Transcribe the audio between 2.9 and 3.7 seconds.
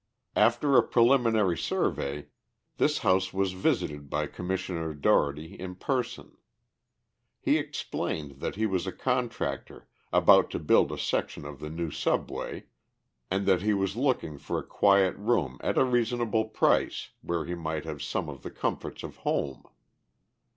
house was